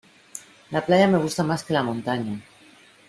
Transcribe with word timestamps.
La 0.71 0.81
playa 0.83 1.07
me 1.07 1.19
gusta 1.19 1.43
más 1.43 1.63
que 1.63 1.73
la 1.75 1.83
montaña. 1.83 2.41